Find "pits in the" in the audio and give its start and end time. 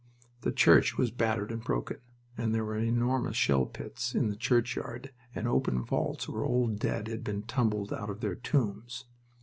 3.67-4.35